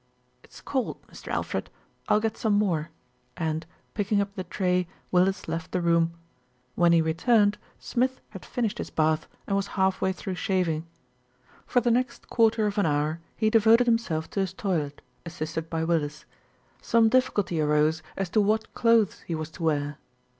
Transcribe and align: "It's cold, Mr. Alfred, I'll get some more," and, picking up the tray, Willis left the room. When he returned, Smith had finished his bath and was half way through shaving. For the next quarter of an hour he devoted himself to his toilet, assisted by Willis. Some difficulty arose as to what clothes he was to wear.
"It's 0.43 0.61
cold, 0.61 0.97
Mr. 1.09 1.27
Alfred, 1.27 1.69
I'll 2.07 2.19
get 2.19 2.35
some 2.35 2.53
more," 2.53 2.89
and, 3.37 3.67
picking 3.93 4.19
up 4.19 4.33
the 4.33 4.43
tray, 4.43 4.87
Willis 5.11 5.47
left 5.47 5.71
the 5.71 5.79
room. 5.79 6.15
When 6.73 6.91
he 6.91 7.03
returned, 7.03 7.59
Smith 7.77 8.19
had 8.29 8.43
finished 8.43 8.79
his 8.79 8.89
bath 8.89 9.27
and 9.45 9.55
was 9.55 9.67
half 9.77 10.01
way 10.01 10.11
through 10.11 10.33
shaving. 10.33 10.87
For 11.67 11.81
the 11.81 11.91
next 11.91 12.31
quarter 12.31 12.65
of 12.65 12.79
an 12.79 12.87
hour 12.87 13.19
he 13.37 13.51
devoted 13.51 13.85
himself 13.85 14.27
to 14.31 14.39
his 14.39 14.53
toilet, 14.53 15.03
assisted 15.23 15.69
by 15.69 15.83
Willis. 15.83 16.25
Some 16.81 17.07
difficulty 17.09 17.61
arose 17.61 18.01
as 18.17 18.31
to 18.31 18.41
what 18.41 18.73
clothes 18.73 19.21
he 19.27 19.35
was 19.35 19.51
to 19.51 19.61
wear. 19.65 19.97